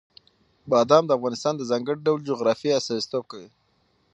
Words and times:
بادام 0.71 1.03
د 1.07 1.11
افغانستان 1.17 1.53
د 1.57 1.61
ځانګړي 1.71 1.99
ډول 2.07 2.19
جغرافیه 2.29 2.77
استازیتوب 2.79 3.23
کوي. 3.31 3.49